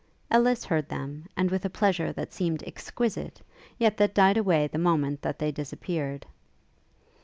[0.31, 3.39] Ellis heard them, and with a pleasure that seemed exquisite,
[3.77, 6.25] yet that died away the moment that they disappeared.